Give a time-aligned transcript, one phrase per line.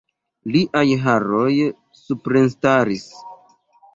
[0.53, 1.51] Liaj haroj
[1.99, 3.03] suprenstaris.